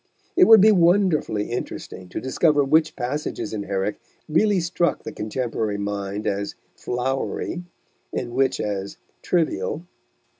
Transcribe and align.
It 0.35 0.45
would 0.45 0.61
be 0.61 0.71
wonderfully 0.71 1.51
interesting 1.51 2.09
to 2.09 2.19
discover 2.19 2.63
which 2.63 2.95
passages 2.95 3.53
in 3.53 3.61
Herrick 3.61 3.99
really 4.27 4.59
struck 4.59 5.03
the 5.03 5.11
contemporary 5.11 5.77
mind 5.77 6.25
as 6.25 6.55
"flowery," 6.75 7.65
and 8.11 8.31
which 8.31 8.59
as 8.59 8.97
"trivial." 9.21 9.85